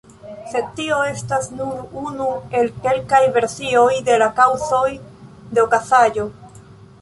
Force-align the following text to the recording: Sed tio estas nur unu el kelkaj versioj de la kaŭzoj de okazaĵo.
Sed 0.51 0.69
tio 0.77 0.95
estas 1.09 1.49
nur 1.59 1.99
unu 2.03 2.29
el 2.61 2.71
kelkaj 2.87 3.21
versioj 3.37 3.85
de 4.09 4.17
la 4.25 4.31
kaŭzoj 4.41 4.83
de 5.53 5.63
okazaĵo. 5.67 6.27